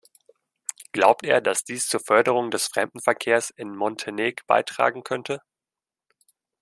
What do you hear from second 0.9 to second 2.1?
Glaubt er, dass dies zur